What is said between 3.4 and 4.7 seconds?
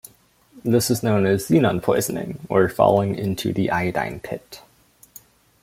an iodine pit".